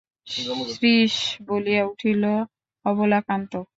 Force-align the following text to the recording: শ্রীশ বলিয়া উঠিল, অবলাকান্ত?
শ্রীশ 0.73 1.13
বলিয়া 1.47 1.83
উঠিল, 1.85 2.23
অবলাকান্ত? 2.85 3.53